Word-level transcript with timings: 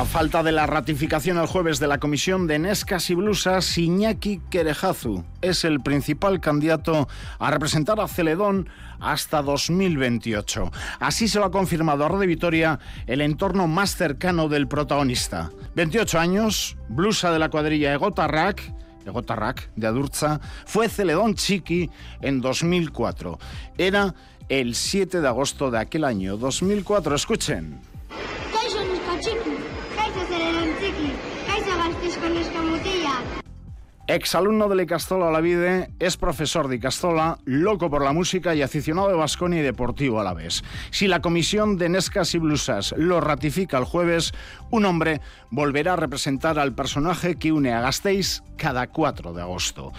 A 0.00 0.06
falta 0.06 0.42
de 0.42 0.50
la 0.50 0.66
ratificación 0.66 1.36
el 1.36 1.46
jueves 1.46 1.78
de 1.78 1.86
la 1.86 1.98
comisión 1.98 2.46
de 2.46 2.58
Nescas 2.58 3.10
y 3.10 3.14
Blusas, 3.14 3.76
Iñaki 3.76 4.40
Querejazu 4.50 5.24
es 5.42 5.62
el 5.66 5.80
principal 5.80 6.40
candidato 6.40 7.06
a 7.38 7.50
representar 7.50 8.00
a 8.00 8.08
Celedón 8.08 8.70
hasta 8.98 9.42
2028. 9.42 10.72
Así 11.00 11.28
se 11.28 11.38
lo 11.38 11.44
ha 11.44 11.50
confirmado 11.50 12.02
a 12.02 12.08
Radio 12.08 12.26
Vitoria 12.26 12.78
el 13.06 13.20
entorno 13.20 13.66
más 13.66 13.94
cercano 13.94 14.48
del 14.48 14.68
protagonista. 14.68 15.50
28 15.74 16.18
años, 16.18 16.78
blusa 16.88 17.30
de 17.30 17.38
la 17.38 17.50
cuadrilla 17.50 17.92
Egotarrak, 17.92 18.72
Egotarrak 19.04 19.68
de 19.76 19.86
Adurza, 19.86 20.40
fue 20.64 20.88
Celedón 20.88 21.34
Chiqui 21.34 21.90
en 22.22 22.40
2004. 22.40 23.38
Era 23.76 24.14
el 24.48 24.74
7 24.74 25.20
de 25.20 25.28
agosto 25.28 25.70
de 25.70 25.78
aquel 25.78 26.04
año 26.04 26.38
2004. 26.38 27.14
Escuchen. 27.14 27.80
Exalumno 34.06 34.68
de 34.68 34.82
Icastola 34.82 35.26
Olavide, 35.26 35.92
es 36.00 36.16
profesor 36.16 36.66
de 36.66 36.74
Icastola, 36.74 37.38
loco 37.44 37.90
por 37.90 38.02
la 38.02 38.12
música 38.12 38.56
y 38.56 38.62
aficionado 38.62 39.06
de 39.06 39.14
Vasconia 39.14 39.60
y 39.60 39.62
deportivo 39.62 40.20
a 40.20 40.24
la 40.24 40.34
vez. 40.34 40.64
Si 40.90 41.06
la 41.06 41.20
comisión 41.20 41.76
de 41.76 41.90
Nescas 41.90 42.34
y 42.34 42.38
Blusas 42.38 42.92
lo 42.96 43.20
ratifica 43.20 43.78
el 43.78 43.84
jueves, 43.84 44.32
un 44.72 44.84
hombre 44.84 45.20
volverá 45.50 45.92
a 45.92 45.96
representar 45.96 46.58
al 46.58 46.74
personaje 46.74 47.36
que 47.36 47.52
une 47.52 47.72
a 47.72 47.82
Gasteiz 47.82 48.42
cada 48.56 48.88
4 48.88 49.32
de 49.32 49.42
agosto. 49.42 49.92